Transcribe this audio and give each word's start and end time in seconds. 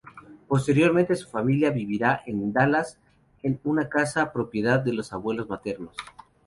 Posteriormente 0.47 1.15
su 1.15 1.29
familia 1.29 1.69
viviría 1.69 2.21
en 2.25 2.51
Dallas, 2.51 2.97
en 3.43 3.59
una 3.65 3.87
casa 3.87 4.33
propiedad 4.33 4.79
de 4.79 4.93
sus 4.95 5.13
abuelos 5.13 5.47
maternos. 5.47 5.95